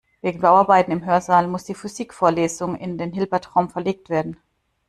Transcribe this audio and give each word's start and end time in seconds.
Wegen 0.23 0.41
Bauarbeiten 0.41 0.89
im 0.91 1.05
Hörsaal 1.05 1.47
muss 1.47 1.65
die 1.65 1.75
Physikvorlesung 1.75 2.73
in 2.75 2.97
den 2.97 3.13
Hilbertraum 3.13 3.69
verlegt 3.69 4.09
werden. 4.09 4.35